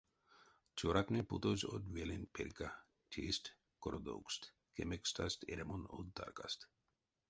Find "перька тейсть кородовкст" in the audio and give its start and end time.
2.39-4.43